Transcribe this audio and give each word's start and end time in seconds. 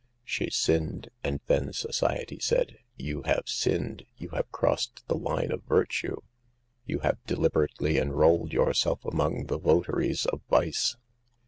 She 0.23 0.49
sinned, 0.49 1.09
and 1.23 1.41
then 1.45 1.73
society 1.73 2.39
said, 2.39 2.79
"You 2.97 3.21
have 3.27 3.43
sinned. 3.45 4.07
You 4.17 4.29
have 4.29 4.51
crossed 4.51 5.07
the 5.07 5.15
line 5.15 5.51
of 5.51 5.61
virtue. 5.65 6.21
You 6.87 7.01
have 7.01 7.23
deliberately 7.27 7.99
enrolled 7.99 8.51
yourself 8.51 9.05
among 9.05 9.45
the 9.45 9.59
votaries 9.59 10.25
of 10.25 10.41
vice. 10.49 10.95